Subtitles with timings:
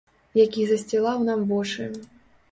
[0.45, 1.85] Які засцілаў нам вочы.